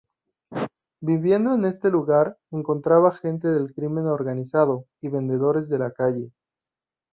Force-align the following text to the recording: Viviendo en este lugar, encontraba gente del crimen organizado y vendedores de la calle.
Viviendo 0.99 1.53
en 1.53 1.63
este 1.65 1.91
lugar, 1.91 2.39
encontraba 2.49 3.11
gente 3.15 3.47
del 3.49 3.71
crimen 3.75 4.07
organizado 4.07 4.87
y 4.99 5.09
vendedores 5.09 5.69
de 5.69 5.77
la 5.77 5.91
calle. 5.91 6.31